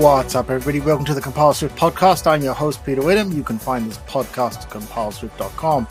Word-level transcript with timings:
What's 0.00 0.34
up, 0.34 0.48
everybody? 0.48 0.80
Welcome 0.80 1.04
to 1.04 1.14
the 1.14 1.20
Compile 1.20 1.52
Swift 1.52 1.76
podcast. 1.76 2.26
I'm 2.26 2.40
your 2.42 2.54
host, 2.54 2.82
Peter 2.82 3.02
Witham. 3.02 3.30
You 3.30 3.42
can 3.44 3.58
find 3.58 3.86
this 3.86 3.98
podcast 3.98 4.62
at 4.62 4.70
compileswift.com. 4.70 5.86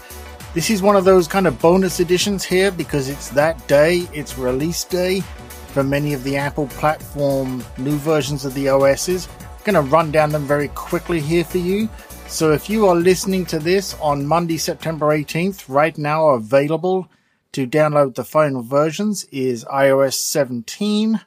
This 0.56 0.72
is 0.72 0.82
one 0.82 0.96
of 0.96 1.06
those 1.06 1.28
kind 1.28 1.46
of 1.46 1.62
bonus 1.62 2.00
editions 2.00 2.44
here 2.44 2.72
because 2.72 3.10
it's 3.10 3.30
that 3.30 3.66
day, 3.68 4.08
it's 4.12 4.40
release 4.40 4.84
day 4.86 5.22
for 5.68 5.84
many 5.84 6.14
of 6.14 6.24
the 6.24 6.36
Apple 6.36 6.66
platform 6.68 7.64
new 7.78 7.96
versions 7.98 8.44
of 8.44 8.56
the 8.56 8.70
OSs. 8.70 9.30
I'm 9.40 9.64
going 9.66 9.76
to 9.76 9.92
run 9.92 10.10
down 10.12 10.32
them 10.32 10.46
very 10.46 10.70
quickly 10.70 11.20
here 11.20 11.44
for 11.44 11.60
you. 11.60 11.88
So 12.26 12.54
if 12.54 12.72
you 12.72 12.88
are 12.88 12.96
listening 12.96 13.46
to 13.46 13.60
this 13.60 13.94
on 14.02 14.26
Monday, 14.26 14.58
September 14.58 15.16
18th, 15.16 15.66
right 15.68 15.96
now 15.96 16.30
available 16.30 17.08
to 17.52 17.68
download 17.68 18.16
the 18.16 18.24
final 18.24 18.64
versions 18.64 19.26
is 19.26 19.64
iOS 19.66 20.14
17 20.14 21.22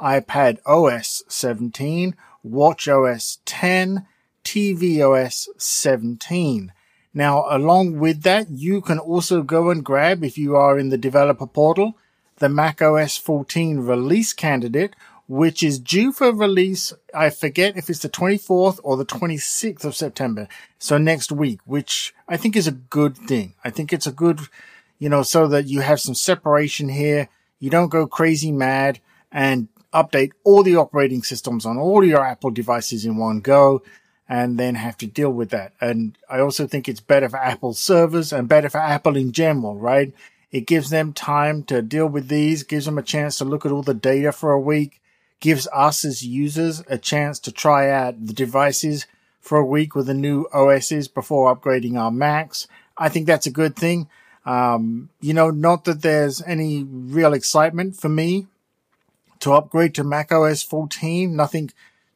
iPad 0.00 0.58
OS 0.66 1.22
17, 1.28 2.16
Watch 2.42 2.88
OS 2.88 3.38
10, 3.44 4.06
tvOS 4.44 5.48
17. 5.58 6.72
Now, 7.12 7.44
along 7.48 7.98
with 7.98 8.22
that, 8.22 8.50
you 8.50 8.80
can 8.80 8.98
also 8.98 9.42
go 9.42 9.70
and 9.70 9.84
grab, 9.84 10.24
if 10.24 10.38
you 10.38 10.56
are 10.56 10.78
in 10.78 10.90
the 10.90 10.98
developer 10.98 11.46
portal, 11.46 11.96
the 12.38 12.48
Mac 12.48 12.80
OS 12.80 13.16
14 13.16 13.80
release 13.80 14.32
candidate, 14.32 14.94
which 15.28 15.62
is 15.62 15.78
due 15.78 16.12
for 16.12 16.32
release. 16.32 16.92
I 17.14 17.30
forget 17.30 17.76
if 17.76 17.90
it's 17.90 18.00
the 18.00 18.08
24th 18.08 18.80
or 18.82 18.96
the 18.96 19.04
26th 19.04 19.84
of 19.84 19.94
September. 19.94 20.48
So 20.78 20.98
next 20.98 21.30
week, 21.30 21.60
which 21.64 22.14
I 22.28 22.36
think 22.36 22.56
is 22.56 22.66
a 22.66 22.72
good 22.72 23.16
thing. 23.16 23.54
I 23.64 23.70
think 23.70 23.92
it's 23.92 24.06
a 24.06 24.12
good, 24.12 24.40
you 24.98 25.08
know, 25.08 25.22
so 25.22 25.46
that 25.48 25.66
you 25.66 25.80
have 25.80 26.00
some 26.00 26.14
separation 26.14 26.88
here. 26.88 27.28
You 27.58 27.70
don't 27.70 27.90
go 27.90 28.06
crazy 28.06 28.50
mad 28.50 29.00
and 29.30 29.68
update 29.92 30.32
all 30.44 30.62
the 30.62 30.76
operating 30.76 31.22
systems 31.22 31.66
on 31.66 31.78
all 31.78 32.04
your 32.04 32.24
Apple 32.24 32.50
devices 32.50 33.04
in 33.04 33.16
one 33.16 33.40
go 33.40 33.82
and 34.28 34.58
then 34.58 34.76
have 34.76 34.96
to 34.98 35.06
deal 35.06 35.30
with 35.30 35.50
that. 35.50 35.72
And 35.80 36.16
I 36.28 36.38
also 36.38 36.66
think 36.66 36.88
it's 36.88 37.00
better 37.00 37.28
for 37.28 37.38
Apple 37.38 37.74
servers 37.74 38.32
and 38.32 38.48
better 38.48 38.70
for 38.70 38.78
Apple 38.78 39.16
in 39.16 39.32
general, 39.32 39.76
right? 39.76 40.14
It 40.52 40.66
gives 40.66 40.90
them 40.90 41.12
time 41.12 41.64
to 41.64 41.82
deal 41.82 42.06
with 42.06 42.28
these, 42.28 42.62
gives 42.62 42.84
them 42.84 42.98
a 42.98 43.02
chance 43.02 43.38
to 43.38 43.44
look 43.44 43.66
at 43.66 43.72
all 43.72 43.82
the 43.82 43.94
data 43.94 44.30
for 44.30 44.52
a 44.52 44.60
week, 44.60 45.00
gives 45.40 45.66
us 45.72 46.04
as 46.04 46.24
users 46.24 46.82
a 46.88 46.96
chance 46.96 47.40
to 47.40 47.52
try 47.52 47.90
out 47.90 48.24
the 48.24 48.32
devices 48.32 49.06
for 49.40 49.58
a 49.58 49.66
week 49.66 49.94
with 49.94 50.06
the 50.06 50.14
new 50.14 50.46
OSs 50.52 51.08
before 51.08 51.54
upgrading 51.54 51.98
our 51.98 52.10
Macs. 52.12 52.68
I 52.96 53.08
think 53.08 53.26
that's 53.26 53.46
a 53.46 53.50
good 53.50 53.74
thing. 53.74 54.08
Um, 54.46 55.10
you 55.20 55.34
know, 55.34 55.50
not 55.50 55.84
that 55.84 56.02
there's 56.02 56.40
any 56.42 56.84
real 56.84 57.32
excitement 57.32 57.96
for 57.96 58.08
me 58.08 58.46
to 59.40 59.52
upgrade 59.52 59.94
to 59.94 60.04
Mac 60.04 60.32
OS 60.32 60.62
14. 60.62 61.34
Nothing 61.34 61.70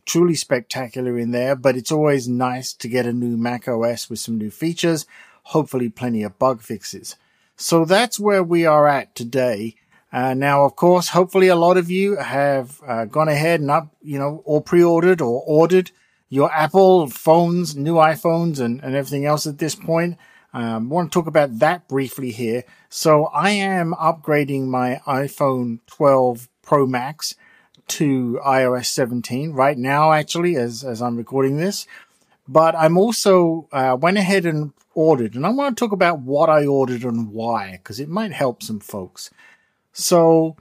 truly 0.06 0.34
spectacular 0.34 1.18
in 1.18 1.30
there, 1.30 1.56
but 1.56 1.76
it's 1.76 1.92
always 1.92 2.28
nice 2.28 2.72
to 2.74 2.88
get 2.88 3.06
a 3.06 3.12
new 3.12 3.36
Mac 3.36 3.66
OS 3.68 4.08
with 4.08 4.18
some 4.18 4.38
new 4.38 4.50
features, 4.50 5.06
hopefully 5.44 5.88
plenty 5.88 6.22
of 6.22 6.38
bug 6.38 6.60
fixes. 6.60 7.16
So 7.56 7.84
that's 7.84 8.20
where 8.20 8.42
we 8.42 8.66
are 8.66 8.86
at 8.88 9.14
today. 9.14 9.76
Uh, 10.12 10.34
now, 10.34 10.64
of 10.64 10.76
course, 10.76 11.08
hopefully 11.08 11.48
a 11.48 11.56
lot 11.56 11.76
of 11.76 11.90
you 11.90 12.16
have 12.16 12.80
uh, 12.86 13.04
gone 13.04 13.28
ahead 13.28 13.60
and 13.60 13.70
up, 13.70 13.94
you 14.02 14.18
know, 14.18 14.42
or 14.44 14.62
pre-ordered 14.62 15.20
or 15.20 15.42
ordered 15.46 15.90
your 16.28 16.52
Apple 16.52 17.08
phones, 17.08 17.74
new 17.74 17.94
iPhones 17.94 18.60
and, 18.60 18.82
and 18.82 18.94
everything 18.94 19.24
else 19.24 19.46
at 19.46 19.58
this 19.58 19.74
point. 19.74 20.16
Um, 20.52 20.92
I 20.92 20.94
want 20.94 21.10
to 21.12 21.18
talk 21.18 21.26
about 21.26 21.58
that 21.58 21.88
briefly 21.88 22.30
here. 22.30 22.62
So 22.88 23.26
I 23.26 23.50
am 23.50 23.92
upgrading 23.94 24.66
my 24.66 25.00
iPhone 25.06 25.80
12 25.86 26.48
Pro 26.64 26.86
Max 26.86 27.34
to 27.86 28.40
iOS 28.44 28.86
17 28.86 29.52
right 29.52 29.76
now, 29.76 30.12
actually, 30.12 30.56
as, 30.56 30.84
as 30.84 31.02
I'm 31.02 31.16
recording 31.16 31.58
this. 31.58 31.86
But 32.46 32.74
I'm 32.76 32.98
also 32.98 33.68
uh, 33.72 33.96
went 34.00 34.18
ahead 34.18 34.46
and 34.46 34.72
ordered, 34.94 35.34
and 35.34 35.46
I 35.46 35.50
want 35.50 35.76
to 35.76 35.84
talk 35.84 35.92
about 35.92 36.20
what 36.20 36.48
I 36.48 36.66
ordered 36.66 37.04
and 37.04 37.32
why, 37.32 37.72
because 37.72 38.00
it 38.00 38.08
might 38.08 38.32
help 38.32 38.62
some 38.62 38.80
folks. 38.80 39.30
So 39.92 40.56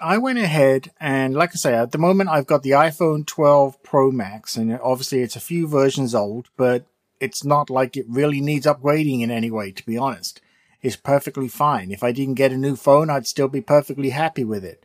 I 0.00 0.18
went 0.18 0.38
ahead 0.38 0.90
and, 0.98 1.34
like 1.34 1.50
I 1.50 1.54
say, 1.54 1.74
at 1.74 1.92
the 1.92 1.98
moment 1.98 2.30
I've 2.30 2.46
got 2.46 2.62
the 2.62 2.70
iPhone 2.70 3.26
12 3.26 3.82
Pro 3.82 4.10
Max, 4.10 4.56
and 4.56 4.78
obviously 4.80 5.20
it's 5.20 5.36
a 5.36 5.40
few 5.40 5.68
versions 5.68 6.14
old, 6.14 6.48
but 6.56 6.84
it's 7.20 7.44
not 7.44 7.70
like 7.70 7.96
it 7.96 8.06
really 8.08 8.40
needs 8.40 8.66
upgrading 8.66 9.20
in 9.20 9.30
any 9.30 9.50
way, 9.50 9.70
to 9.72 9.86
be 9.86 9.98
honest. 9.98 10.40
It's 10.82 10.96
perfectly 10.96 11.48
fine. 11.48 11.90
If 11.90 12.02
I 12.02 12.12
didn't 12.12 12.34
get 12.34 12.52
a 12.52 12.56
new 12.56 12.76
phone, 12.76 13.10
I'd 13.10 13.26
still 13.26 13.48
be 13.48 13.60
perfectly 13.60 14.10
happy 14.10 14.44
with 14.44 14.64
it. 14.64 14.82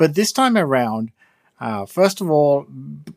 But 0.00 0.14
this 0.14 0.32
time 0.32 0.56
around, 0.56 1.10
uh, 1.60 1.84
first 1.84 2.22
of 2.22 2.30
all, 2.30 2.66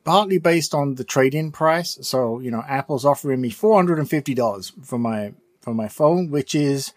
partly 0.04 0.38
based 0.38 0.74
on 0.74 0.96
the 0.96 1.06
trade-in 1.06 1.54
price. 1.54 1.98
So, 2.02 2.42
you 2.42 2.52
know, 2.52 2.62
Apple's 2.68 3.06
offering 3.06 3.40
me 3.40 3.52
$450 3.52 4.86
for 4.86 5.00
my, 5.00 5.32
for 5.62 5.74
my 5.74 5.88
phone, 5.88 6.30
which 6.30 6.54
is, 6.54 6.92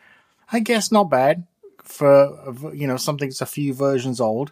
I 0.50 0.58
guess, 0.58 0.90
not 0.90 1.04
bad 1.04 1.46
for, 1.84 2.52
you 2.74 2.88
know, 2.88 2.96
something 2.96 3.28
that's 3.28 3.40
a 3.40 3.46
few 3.46 3.72
versions 3.72 4.20
old. 4.20 4.50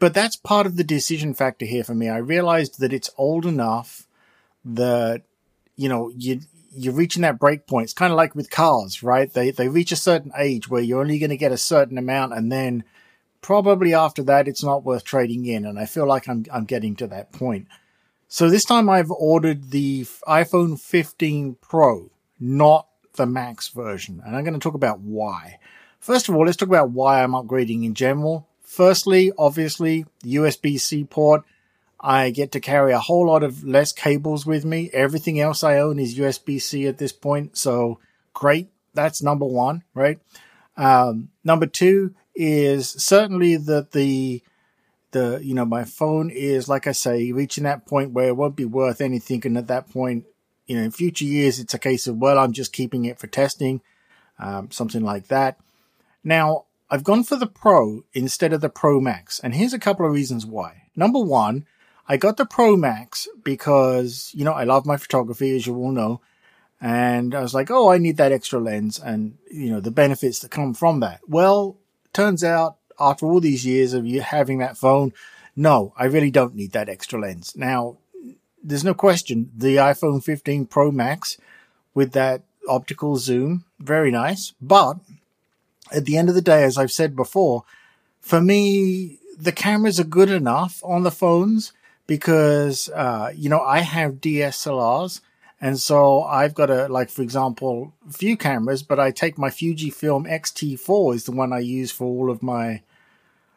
But 0.00 0.12
that's 0.12 0.34
part 0.34 0.66
of 0.66 0.74
the 0.74 0.82
decision 0.82 1.34
factor 1.34 1.64
here 1.64 1.84
for 1.84 1.94
me. 1.94 2.08
I 2.08 2.18
realized 2.18 2.80
that 2.80 2.92
it's 2.92 3.10
old 3.16 3.46
enough 3.46 4.08
that, 4.64 5.22
you 5.76 5.88
know, 5.88 6.10
you, 6.16 6.40
you're 6.72 6.94
reaching 6.94 7.22
that 7.22 7.38
break 7.38 7.68
point. 7.68 7.84
It's 7.84 7.92
kind 7.92 8.12
of 8.12 8.16
like 8.16 8.34
with 8.34 8.50
cars, 8.50 9.04
right? 9.04 9.32
They, 9.32 9.52
they 9.52 9.68
reach 9.68 9.92
a 9.92 9.96
certain 9.96 10.32
age 10.36 10.68
where 10.68 10.82
you're 10.82 11.00
only 11.00 11.20
going 11.20 11.30
to 11.30 11.36
get 11.36 11.52
a 11.52 11.56
certain 11.56 11.96
amount 11.96 12.32
and 12.32 12.50
then 12.50 12.82
probably 13.40 13.94
after 13.94 14.22
that, 14.24 14.48
it's 14.48 14.64
not 14.64 14.84
worth 14.84 15.04
trading 15.04 15.46
in. 15.46 15.64
And 15.64 15.78
I 15.78 15.86
feel 15.86 16.06
like 16.06 16.28
I'm, 16.28 16.44
I'm 16.52 16.64
getting 16.64 16.96
to 16.96 17.06
that 17.08 17.32
point. 17.32 17.66
So 18.28 18.50
this 18.50 18.64
time 18.64 18.90
I've 18.90 19.10
ordered 19.10 19.70
the 19.70 20.02
iPhone 20.26 20.78
15 20.78 21.56
Pro, 21.60 22.10
not 22.38 22.86
the 23.14 23.26
Max 23.26 23.68
version. 23.68 24.22
And 24.24 24.36
I'm 24.36 24.44
going 24.44 24.54
to 24.54 24.60
talk 24.60 24.74
about 24.74 25.00
why. 25.00 25.58
First 25.98 26.28
of 26.28 26.36
all, 26.36 26.44
let's 26.44 26.56
talk 26.56 26.68
about 26.68 26.90
why 26.90 27.22
I'm 27.22 27.32
upgrading 27.32 27.84
in 27.84 27.94
general. 27.94 28.46
Firstly, 28.62 29.32
obviously, 29.38 30.04
USB-C 30.24 31.04
port. 31.04 31.42
I 32.00 32.30
get 32.30 32.52
to 32.52 32.60
carry 32.60 32.92
a 32.92 33.00
whole 33.00 33.26
lot 33.26 33.42
of 33.42 33.64
less 33.64 33.92
cables 33.92 34.46
with 34.46 34.64
me. 34.64 34.90
Everything 34.92 35.40
else 35.40 35.64
I 35.64 35.78
own 35.78 35.98
is 35.98 36.18
USB-C 36.18 36.86
at 36.86 36.98
this 36.98 37.12
point. 37.12 37.56
So 37.56 37.98
great. 38.34 38.68
That's 38.94 39.22
number 39.22 39.46
one, 39.46 39.82
right? 39.94 40.20
Um, 40.76 41.30
number 41.42 41.66
two, 41.66 42.14
is 42.38 42.88
certainly 42.88 43.56
that 43.56 43.90
the 43.90 44.40
the 45.10 45.40
you 45.42 45.54
know 45.54 45.64
my 45.64 45.82
phone 45.84 46.30
is 46.30 46.68
like 46.68 46.86
I 46.86 46.92
say 46.92 47.32
reaching 47.32 47.64
that 47.64 47.84
point 47.84 48.12
where 48.12 48.28
it 48.28 48.36
won't 48.36 48.54
be 48.54 48.64
worth 48.64 49.00
anything, 49.00 49.44
and 49.44 49.58
at 49.58 49.66
that 49.66 49.90
point, 49.90 50.24
you 50.66 50.76
know, 50.76 50.82
in 50.82 50.92
future 50.92 51.24
years, 51.24 51.58
it's 51.58 51.74
a 51.74 51.78
case 51.78 52.06
of 52.06 52.18
well, 52.18 52.38
I'm 52.38 52.52
just 52.52 52.72
keeping 52.72 53.04
it 53.04 53.18
for 53.18 53.26
testing, 53.26 53.80
um, 54.38 54.70
something 54.70 55.02
like 55.02 55.26
that. 55.26 55.58
Now, 56.22 56.66
I've 56.88 57.04
gone 57.04 57.24
for 57.24 57.34
the 57.34 57.48
Pro 57.48 58.04
instead 58.14 58.52
of 58.52 58.60
the 58.60 58.68
Pro 58.68 59.00
Max, 59.00 59.40
and 59.40 59.54
here's 59.54 59.74
a 59.74 59.78
couple 59.78 60.06
of 60.06 60.12
reasons 60.12 60.46
why. 60.46 60.84
Number 60.94 61.18
one, 61.18 61.66
I 62.06 62.16
got 62.18 62.36
the 62.36 62.46
Pro 62.46 62.76
Max 62.76 63.26
because 63.42 64.30
you 64.32 64.44
know 64.44 64.52
I 64.52 64.62
love 64.62 64.86
my 64.86 64.96
photography, 64.96 65.56
as 65.56 65.66
you 65.66 65.74
all 65.74 65.90
know. 65.90 66.20
And 66.80 67.34
I 67.34 67.40
was 67.40 67.54
like, 67.54 67.72
oh, 67.72 67.90
I 67.90 67.98
need 67.98 68.18
that 68.18 68.30
extra 68.30 68.60
lens 68.60 69.00
and, 69.00 69.36
you 69.50 69.68
know, 69.68 69.80
the 69.80 69.90
benefits 69.90 70.38
that 70.38 70.52
come 70.52 70.74
from 70.74 71.00
that. 71.00 71.18
Well, 71.26 71.76
turns 72.12 72.42
out 72.42 72.76
after 72.98 73.26
all 73.26 73.40
these 73.40 73.64
years 73.64 73.92
of 73.92 74.06
you 74.06 74.20
having 74.20 74.58
that 74.58 74.76
phone, 74.76 75.12
no, 75.54 75.92
I 75.96 76.04
really 76.04 76.30
don't 76.30 76.54
need 76.54 76.72
that 76.72 76.88
extra 76.88 77.20
lens. 77.20 77.54
Now, 77.56 77.96
there's 78.62 78.84
no 78.84 78.94
question 78.94 79.50
the 79.56 79.76
iPhone 79.76 80.22
15 80.22 80.66
Pro 80.66 80.90
Max 80.90 81.38
with 81.94 82.12
that 82.12 82.42
optical 82.68 83.16
zoom, 83.16 83.64
very 83.78 84.10
nice. 84.10 84.52
But 84.60 84.98
at 85.92 86.04
the 86.04 86.16
end 86.16 86.28
of 86.28 86.34
the 86.34 86.42
day, 86.42 86.64
as 86.64 86.76
I've 86.76 86.92
said 86.92 87.16
before, 87.16 87.64
for 88.20 88.40
me, 88.40 89.18
the 89.38 89.52
cameras 89.52 89.98
are 89.98 90.04
good 90.04 90.30
enough 90.30 90.82
on 90.84 91.02
the 91.02 91.10
phones 91.10 91.72
because, 92.06 92.88
uh, 92.90 93.32
you 93.34 93.48
know, 93.48 93.60
I 93.60 93.80
have 93.80 94.20
DSLRs 94.20 95.20
and 95.60 95.78
so 95.78 96.22
I've 96.22 96.54
got 96.54 96.70
a, 96.70 96.88
like, 96.88 97.10
for 97.10 97.22
example, 97.22 97.92
few 98.10 98.36
cameras, 98.36 98.82
but 98.82 99.00
I 99.00 99.10
take 99.10 99.36
my 99.36 99.48
Fujifilm 99.48 100.30
X-T4 100.30 101.14
is 101.14 101.24
the 101.24 101.32
one 101.32 101.52
I 101.52 101.58
use 101.58 101.90
for 101.90 102.04
all 102.04 102.30
of 102.30 102.42
my, 102.42 102.82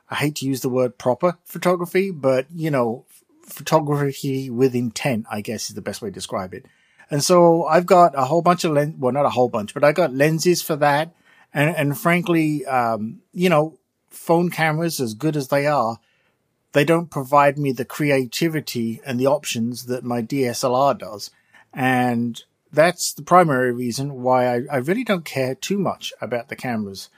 I 0.09 0.15
hate 0.15 0.36
to 0.38 0.48
use 0.48 0.62
the 0.62 0.69
word 0.69 0.98
proper 0.98 1.38
photography, 1.45 2.09
but 2.09 2.48
you 2.53 2.71
know, 2.71 3.06
photography 3.45 4.50
with 4.50 4.74
intent, 4.74 5.25
I 5.30 5.42
guess 5.42 5.69
is 5.69 5.75
the 5.75 5.81
best 5.81 6.01
way 6.01 6.09
to 6.09 6.13
describe 6.13 6.53
it. 6.53 6.65
And 7.12 7.24
so 7.24 7.65
I've 7.65 7.86
got 7.86 8.18
a 8.18 8.25
whole 8.25 8.42
bunch 8.42 8.63
of 8.63 8.71
lens, 8.71 8.95
well, 8.97 9.12
not 9.12 9.25
a 9.25 9.31
whole 9.31 9.50
bunch, 9.50 9.74
but 9.74 9.83
I 9.83 9.92
got 9.92 10.13
lenses 10.13 10.62
for 10.62 10.77
that. 10.77 11.13
And, 11.54 11.75
and 11.75 11.97
frankly, 11.97 12.65
um, 12.65 13.21
you 13.33 13.50
know, 13.50 13.77
phone 14.09 14.50
cameras, 14.50 15.00
as 15.00 15.13
good 15.13 15.36
as 15.36 15.50
they 15.50 15.68
are, 15.68 16.00
they 16.71 16.86
don't 16.86 17.12
provide 17.12 17.57
me 17.57 17.74
the 17.74 17.86
creativity 17.86 19.01
and 19.06 19.19
the 19.19 19.27
options 19.27 19.86
that 19.86 20.06
my 20.06 20.21
DSLR 20.21 20.97
does. 20.97 21.30
And 21.73 22.41
that's 22.71 23.13
the 23.13 23.23
primary 23.23 23.71
reason 23.71 24.21
why 24.23 24.56
I, 24.56 24.62
I, 24.71 24.77
really 24.77 25.03
don't 25.03 25.25
care 25.25 25.56
too 25.56 25.77
much 25.77 26.13
about 26.21 26.50
the 26.50 26.56
cameras 26.56 27.09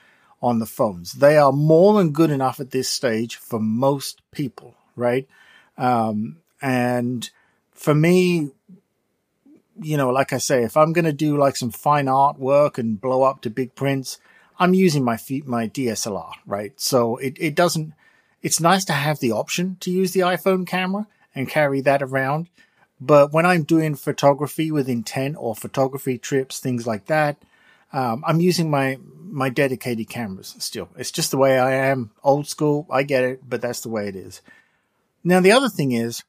on 0.42 0.60
the 0.60 0.66
phones. 0.66 1.14
They 1.14 1.38
are 1.38 1.52
more 1.52 1.94
than 1.94 2.12
good 2.12 2.32
enough 2.32 2.60
at 2.60 2.72
this 2.72 2.90
stage 2.90 3.36
for 3.36 3.60
most 3.60 4.22
people, 4.32 4.76
right? 4.96 5.28
Um, 5.78 6.38
And 6.62 7.30
for 7.72 7.94
me, 7.94 8.52
you 9.82 9.98
know, 9.98 10.10
like 10.10 10.34
I 10.34 10.38
say, 10.38 10.64
if 10.64 10.78
I'm 10.78 10.94
going 10.94 11.06
to 11.06 11.14
do 11.14 11.38
like 11.38 11.56
some 11.56 11.72
fine 11.72 12.06
artwork 12.06 12.78
and 12.78 13.02
blow 13.02 13.24
up 13.24 13.42
to 13.42 13.50
big 13.50 13.76
prints, 13.76 14.20
I'm 14.60 14.74
using 14.74 15.04
my 15.04 15.18
feet, 15.18 15.48
my 15.48 15.68
DSLR, 15.68 16.34
right? 16.46 16.74
So 16.80 17.18
it, 17.18 17.36
it 17.40 17.56
doesn't, 17.56 17.94
it's 18.42 18.60
nice 18.60 18.86
to 18.86 18.94
have 18.94 19.20
the 19.20 19.32
option 19.32 19.78
to 19.82 19.92
use 19.92 20.14
the 20.14 20.22
iPhone 20.22 20.68
camera 20.68 21.08
and 21.36 21.50
carry 21.50 21.82
that 21.82 22.02
around. 22.02 22.48
But 23.02 23.34
when 23.34 23.46
I'm 23.46 23.64
doing 23.64 23.96
photography 23.96 24.72
with 24.72 24.88
intent 24.88 25.36
or 25.38 25.56
photography 25.56 26.18
trips, 26.18 26.60
things 26.60 26.88
like 26.88 27.08
that, 27.08 27.38
um, 27.92 28.24
I'm 28.26 28.40
using 28.40 28.72
my, 28.72 28.98
my 29.24 29.50
dedicated 29.50 30.10
cameras 30.10 30.56
still. 30.60 30.90
It's 30.98 31.12
just 31.12 31.32
the 31.32 31.38
way 31.38 31.60
I 31.60 31.74
am 31.74 32.12
old 32.24 32.48
school. 32.48 32.88
I 32.90 33.04
get 33.04 33.24
it, 33.24 33.48
but 33.48 33.62
that's 33.62 33.82
the 33.82 33.90
way 33.90 34.08
it 34.08 34.16
is. 34.16 34.42
Now, 35.24 35.40
the 35.40 35.52
other 35.52 35.70
thing 35.70 35.92
is 35.92 36.24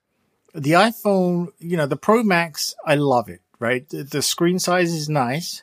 the 0.55 0.72
iPhone, 0.72 1.49
you 1.58 1.76
know, 1.76 1.87
the 1.87 1.96
Pro 1.96 2.22
Max, 2.22 2.75
I 2.84 2.96
love 2.96 3.28
it, 3.28 3.40
right? 3.58 3.88
The, 3.88 4.05
the 4.05 4.22
screen 4.22 4.58
size 4.58 4.93
is 4.93 5.08
nice. 5.08 5.62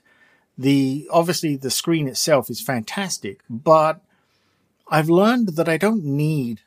The, 0.57 1.07
obviously 1.11 1.55
the 1.55 1.71
screen 1.71 2.07
itself 2.07 2.49
is 2.49 2.61
fantastic, 2.61 3.41
but 3.49 4.01
I've 4.87 5.09
learned 5.09 5.55
that 5.55 5.69
I 5.69 5.77
don't 5.77 6.03
need 6.03 6.61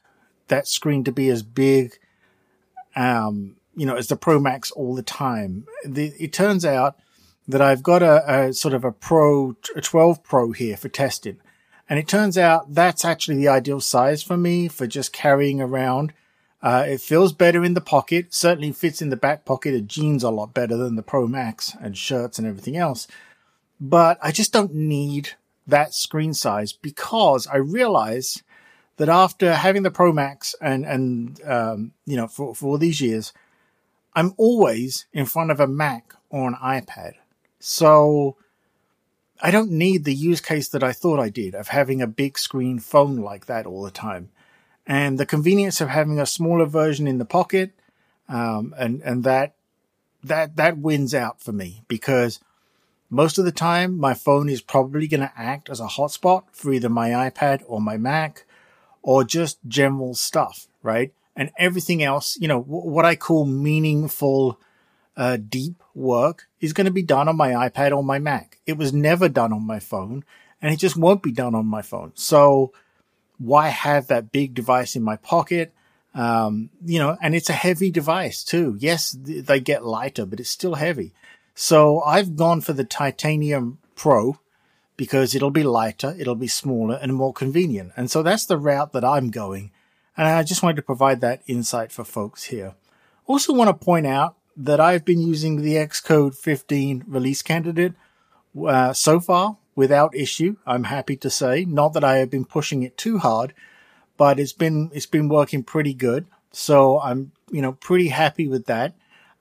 that 0.48 0.66
screen 0.66 1.04
to 1.04 1.12
be 1.12 1.28
as 1.28 1.42
big, 1.42 1.98
um, 2.96 3.56
you 3.76 3.86
know, 3.86 3.96
as 3.96 4.08
the 4.08 4.16
Pro 4.16 4.38
Max 4.38 4.70
all 4.70 4.94
the 4.94 5.02
time. 5.02 5.66
The, 5.84 6.12
it 6.18 6.32
turns 6.32 6.64
out 6.64 6.96
that 7.46 7.60
I've 7.60 7.82
got 7.82 8.02
a, 8.02 8.46
a 8.46 8.52
sort 8.52 8.74
of 8.74 8.84
a 8.84 8.92
Pro, 8.92 9.56
a 9.76 9.80
12 9.80 10.22
Pro 10.22 10.52
here 10.52 10.76
for 10.76 10.88
testing. 10.88 11.38
And 11.88 11.98
it 11.98 12.08
turns 12.08 12.38
out 12.38 12.74
that's 12.74 13.04
actually 13.04 13.36
the 13.36 13.48
ideal 13.48 13.80
size 13.80 14.22
for 14.22 14.36
me 14.36 14.68
for 14.68 14.86
just 14.86 15.12
carrying 15.12 15.60
around 15.60 16.12
uh, 16.64 16.86
it 16.88 17.00
feels 17.02 17.34
better 17.34 17.62
in 17.62 17.74
the 17.74 17.80
pocket, 17.82 18.32
certainly 18.32 18.72
fits 18.72 19.02
in 19.02 19.10
the 19.10 19.18
back 19.18 19.44
pocket 19.44 19.74
of 19.74 19.86
jeans 19.86 20.22
a 20.22 20.30
lot 20.30 20.54
better 20.54 20.78
than 20.78 20.96
the 20.96 21.02
Pro 21.02 21.26
Max 21.26 21.76
and 21.78 21.94
shirts 21.94 22.38
and 22.38 22.48
everything 22.48 22.74
else. 22.74 23.06
But 23.78 24.18
I 24.22 24.32
just 24.32 24.50
don't 24.50 24.72
need 24.72 25.32
that 25.66 25.92
screen 25.92 26.32
size 26.32 26.72
because 26.72 27.46
I 27.46 27.56
realize 27.56 28.42
that 28.96 29.10
after 29.10 29.52
having 29.52 29.82
the 29.82 29.90
Pro 29.90 30.10
Max 30.10 30.54
and, 30.58 30.86
and, 30.86 31.38
um, 31.44 31.92
you 32.06 32.16
know, 32.16 32.26
for, 32.26 32.54
for 32.54 32.70
all 32.70 32.78
these 32.78 33.02
years, 33.02 33.34
I'm 34.14 34.34
always 34.36 35.06
in 35.12 35.26
front 35.26 35.50
of 35.50 35.60
a 35.60 35.66
Mac 35.66 36.14
or 36.30 36.48
an 36.48 36.56
iPad. 36.62 37.14
So 37.58 38.36
I 39.40 39.50
don't 39.50 39.70
need 39.70 40.04
the 40.04 40.14
use 40.14 40.40
case 40.40 40.68
that 40.68 40.82
I 40.82 40.92
thought 40.92 41.20
I 41.20 41.28
did 41.28 41.54
of 41.54 41.68
having 41.68 42.00
a 42.00 42.06
big 42.06 42.38
screen 42.38 42.78
phone 42.78 43.16
like 43.16 43.46
that 43.46 43.66
all 43.66 43.82
the 43.82 43.90
time 43.90 44.30
and 44.86 45.18
the 45.18 45.26
convenience 45.26 45.80
of 45.80 45.88
having 45.88 46.20
a 46.20 46.26
smaller 46.26 46.66
version 46.66 47.06
in 47.06 47.18
the 47.18 47.24
pocket, 47.24 47.72
um, 48.28 48.74
and 48.78 49.00
and 49.02 49.24
that 49.24 49.54
that 50.22 50.56
that 50.56 50.78
wins 50.78 51.14
out 51.14 51.40
for 51.40 51.52
me 51.52 51.82
because 51.88 52.40
most 53.10 53.38
of 53.38 53.44
the 53.44 53.52
time 53.52 53.98
my 53.98 54.14
phone 54.14 54.48
is 54.48 54.60
probably 54.60 55.06
going 55.06 55.20
to 55.20 55.32
act 55.36 55.70
as 55.70 55.80
a 55.80 55.86
hotspot 55.86 56.44
for 56.52 56.72
either 56.72 56.88
my 56.88 57.10
iPad 57.10 57.62
or 57.66 57.80
my 57.80 57.96
Mac, 57.96 58.44
or 59.02 59.24
just 59.24 59.58
general 59.66 60.14
stuff, 60.14 60.66
right? 60.82 61.12
And 61.36 61.50
everything 61.58 62.02
else, 62.02 62.38
you 62.40 62.48
know, 62.48 62.62
w- 62.62 62.90
what 62.90 63.04
I 63.04 63.16
call 63.16 63.44
meaningful, 63.44 64.60
uh, 65.16 65.36
deep 65.36 65.82
work 65.94 66.46
is 66.60 66.72
going 66.72 66.86
to 66.86 66.92
be 66.92 67.02
done 67.02 67.28
on 67.28 67.36
my 67.36 67.50
iPad 67.50 67.96
or 67.96 68.04
my 68.04 68.18
Mac. 68.18 68.58
It 68.66 68.76
was 68.76 68.92
never 68.92 69.28
done 69.28 69.52
on 69.52 69.66
my 69.66 69.80
phone, 69.80 70.24
and 70.62 70.72
it 70.72 70.78
just 70.78 70.96
won't 70.96 71.22
be 71.22 71.32
done 71.32 71.54
on 71.54 71.66
my 71.66 71.82
phone. 71.82 72.12
So 72.14 72.72
why 73.38 73.68
have 73.68 74.06
that 74.08 74.32
big 74.32 74.54
device 74.54 74.96
in 74.96 75.02
my 75.02 75.16
pocket? 75.16 75.72
Um, 76.14 76.70
you 76.84 76.98
know, 76.98 77.16
and 77.20 77.34
it's 77.34 77.50
a 77.50 77.54
heavy 77.54 77.90
device 77.90 78.44
too. 78.44 78.76
Yes, 78.78 79.16
they 79.18 79.60
get 79.60 79.84
lighter, 79.84 80.24
but 80.26 80.38
it's 80.40 80.50
still 80.50 80.74
heavy. 80.74 81.12
So 81.54 82.00
I've 82.02 82.36
gone 82.36 82.60
for 82.60 82.72
the 82.72 82.84
titanium 82.84 83.78
pro 83.96 84.38
because 84.96 85.34
it'll 85.34 85.50
be 85.50 85.64
lighter, 85.64 86.14
it'll 86.18 86.36
be 86.36 86.46
smaller 86.46 86.98
and 87.00 87.14
more 87.14 87.32
convenient. 87.32 87.92
And 87.96 88.10
so 88.10 88.22
that's 88.22 88.46
the 88.46 88.58
route 88.58 88.92
that 88.92 89.04
I'm 89.04 89.30
going. 89.30 89.72
And 90.16 90.28
I 90.28 90.42
just 90.42 90.62
wanted 90.62 90.76
to 90.76 90.82
provide 90.82 91.20
that 91.20 91.42
insight 91.46 91.90
for 91.92 92.04
folks 92.04 92.44
here. 92.44 92.74
Also 93.26 93.52
want 93.52 93.68
to 93.68 93.84
point 93.84 94.06
out 94.06 94.36
that 94.56 94.80
I've 94.80 95.04
been 95.04 95.20
using 95.20 95.62
the 95.62 95.74
Xcode 95.74 96.36
15 96.36 97.04
release 97.06 97.42
candidate 97.42 97.94
uh, 98.66 98.92
so 98.92 99.18
far 99.18 99.56
without 99.74 100.14
issue. 100.14 100.56
I'm 100.66 100.84
happy 100.84 101.16
to 101.16 101.30
say, 101.30 101.64
not 101.64 101.92
that 101.94 102.04
I 102.04 102.18
have 102.18 102.30
been 102.30 102.44
pushing 102.44 102.82
it 102.82 102.96
too 102.96 103.18
hard, 103.18 103.52
but 104.16 104.38
it's 104.38 104.52
been 104.52 104.90
it's 104.92 105.06
been 105.06 105.28
working 105.28 105.62
pretty 105.64 105.94
good. 105.94 106.26
So 106.52 107.00
I'm 107.00 107.32
you 107.50 107.62
know 107.62 107.72
pretty 107.72 108.08
happy 108.08 108.46
with 108.46 108.66
that. 108.66 108.94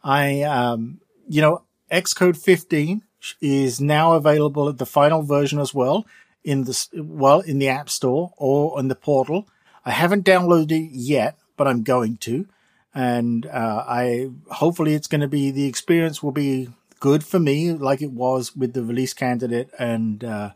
I 0.03 0.41
um 0.41 0.99
you 1.27 1.41
know 1.41 1.63
Xcode 1.91 2.37
15 2.37 3.03
is 3.39 3.79
now 3.79 4.13
available 4.13 4.67
at 4.67 4.77
the 4.77 4.85
final 4.85 5.21
version 5.21 5.59
as 5.59 5.73
well 5.73 6.05
in 6.43 6.63
the 6.63 6.87
well 6.95 7.41
in 7.41 7.59
the 7.59 7.69
App 7.69 7.89
Store 7.89 8.33
or 8.37 8.79
in 8.79 8.87
the 8.87 8.95
portal. 8.95 9.47
I 9.85 9.91
haven't 9.91 10.25
downloaded 10.25 10.71
it 10.71 10.91
yet, 10.91 11.37
but 11.57 11.67
I'm 11.67 11.83
going 11.83 12.17
to, 12.17 12.47
and 12.93 13.45
uh, 13.47 13.83
I 13.87 14.29
hopefully 14.51 14.93
it's 14.93 15.07
going 15.07 15.21
to 15.21 15.27
be 15.27 15.51
the 15.51 15.65
experience 15.65 16.21
will 16.21 16.31
be 16.31 16.69
good 16.99 17.23
for 17.23 17.39
me, 17.39 17.73
like 17.73 18.01
it 18.01 18.11
was 18.11 18.55
with 18.55 18.73
the 18.73 18.83
release 18.83 19.13
candidate. 19.13 19.69
And, 19.77 20.23
uh, 20.23 20.51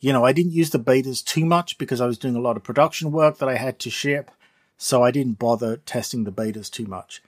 you 0.00 0.12
know, 0.12 0.24
I 0.24 0.32
didn't 0.32 0.52
use 0.52 0.70
the 0.70 0.78
betas 0.78 1.22
too 1.22 1.44
much 1.44 1.76
because 1.76 2.00
I 2.00 2.06
was 2.06 2.16
doing 2.16 2.36
a 2.36 2.40
lot 2.40 2.56
of 2.56 2.62
production 2.62 3.12
work 3.12 3.38
that 3.38 3.48
I 3.48 3.56
had 3.56 3.78
to 3.80 3.90
ship. 3.90 4.30
So 4.78 5.02
I 5.02 5.10
didn't 5.10 5.38
bother 5.38 5.76
testing 5.76 6.24
the 6.24 6.32
betas 6.32 6.70
too 6.70 6.86
much. 6.86 7.22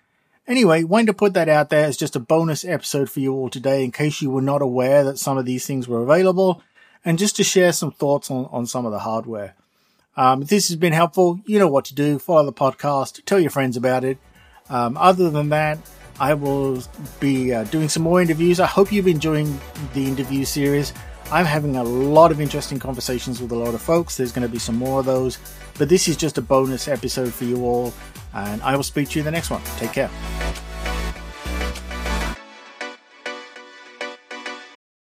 Anyway, 0.46 0.84
wanted 0.84 1.08
to 1.08 1.12
put 1.12 1.34
that 1.34 1.48
out 1.48 1.70
there 1.70 1.84
as 1.84 1.96
just 1.96 2.16
a 2.16 2.20
bonus 2.20 2.64
episode 2.64 3.10
for 3.10 3.20
you 3.20 3.34
all 3.34 3.50
today 3.50 3.84
in 3.84 3.92
case 3.92 4.22
you 4.22 4.30
were 4.30 4.40
not 4.40 4.62
aware 4.62 5.04
that 5.04 5.18
some 5.18 5.36
of 5.36 5.44
these 5.44 5.66
things 5.66 5.86
were 5.88 6.02
available 6.02 6.62
and 7.04 7.18
just 7.18 7.36
to 7.36 7.44
share 7.44 7.72
some 7.72 7.90
thoughts 7.90 8.30
on, 8.30 8.46
on 8.46 8.64
some 8.64 8.86
of 8.86 8.92
the 8.92 9.00
hardware. 9.00 9.54
Um, 10.16 10.42
if 10.42 10.48
this 10.48 10.68
has 10.68 10.76
been 10.76 10.92
helpful, 10.92 11.40
you 11.44 11.58
know 11.58 11.68
what 11.68 11.84
to 11.86 11.94
do. 11.94 12.18
Follow 12.18 12.44
the 12.44 12.52
podcast, 12.52 13.24
tell 13.24 13.38
your 13.38 13.50
friends 13.50 13.76
about 13.76 14.04
it. 14.04 14.18
Um, 14.68 14.96
other 14.96 15.30
than 15.30 15.50
that, 15.50 15.78
I 16.18 16.34
will 16.34 16.82
be 17.20 17.52
uh, 17.52 17.64
doing 17.64 17.88
some 17.88 18.02
more 18.02 18.22
interviews. 18.22 18.58
I 18.58 18.66
hope 18.66 18.90
you've 18.90 19.04
been 19.04 19.16
enjoying 19.16 19.60
the 19.92 20.06
interview 20.06 20.44
series. 20.44 20.92
I'm 21.30 21.44
having 21.44 21.76
a 21.76 21.84
lot 21.84 22.30
of 22.30 22.40
interesting 22.40 22.78
conversations 22.78 23.40
with 23.40 23.52
a 23.52 23.56
lot 23.56 23.74
of 23.74 23.82
folks. 23.82 24.16
There's 24.16 24.32
going 24.32 24.46
to 24.46 24.52
be 24.52 24.58
some 24.58 24.76
more 24.76 25.00
of 25.00 25.06
those, 25.06 25.38
but 25.76 25.88
this 25.88 26.08
is 26.08 26.16
just 26.16 26.38
a 26.38 26.42
bonus 26.42 26.88
episode 26.88 27.34
for 27.34 27.44
you 27.44 27.64
all, 27.64 27.92
and 28.32 28.62
I 28.62 28.76
will 28.76 28.84
speak 28.84 29.08
to 29.10 29.14
you 29.16 29.20
in 29.20 29.24
the 29.24 29.32
next 29.32 29.50
one. 29.50 29.62
Take 29.76 29.92
care. 29.92 30.65